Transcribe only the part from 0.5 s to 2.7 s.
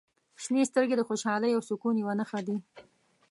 سترګې د خوشحالۍ او سکون یوه نښه دي.